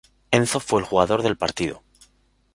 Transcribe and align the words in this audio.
Enzo 0.31 0.59
fue 0.59 0.79
el 0.81 0.87
jugador 0.87 1.21
del 1.21 1.37
partido. 1.37 1.83